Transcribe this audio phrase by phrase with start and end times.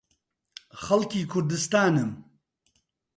[0.83, 2.11] خەڵکی کوردستانم.